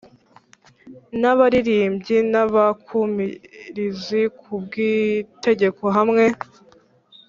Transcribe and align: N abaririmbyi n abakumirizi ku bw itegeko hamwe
N 1.19 1.21
abaririmbyi 1.31 2.17
n 2.31 2.33
abakumirizi 2.43 4.21
ku 4.39 4.51
bw 4.63 4.71
itegeko 4.95 5.83
hamwe 5.97 6.25